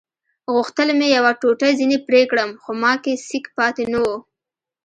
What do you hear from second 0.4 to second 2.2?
غوښتل مې یوه ټوټه ځینې